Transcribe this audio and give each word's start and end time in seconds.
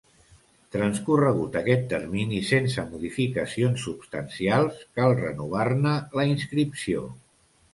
Transcorregut 0.75 1.57
aquest 1.59 1.83
termini 1.91 2.39
sense 2.51 2.85
modificacions 2.95 3.83
substancials, 3.91 4.81
cal 5.01 5.15
renovar-ne 5.21 5.97
la 6.21 6.27
inscripció. 6.33 7.07